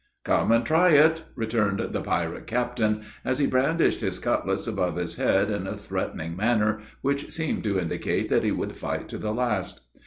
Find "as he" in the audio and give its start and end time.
3.23-3.45